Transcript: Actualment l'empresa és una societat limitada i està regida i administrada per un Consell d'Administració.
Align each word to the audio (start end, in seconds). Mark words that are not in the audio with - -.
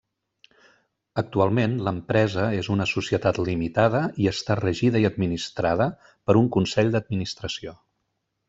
Actualment 1.21 1.75
l'empresa 1.87 2.45
és 2.61 2.69
una 2.77 2.87
societat 2.93 3.39
limitada 3.49 4.01
i 4.25 4.31
està 4.33 4.57
regida 4.63 5.05
i 5.05 5.09
administrada 5.13 5.91
per 6.09 6.39
un 6.45 6.53
Consell 6.57 6.95
d'Administració. 6.97 7.77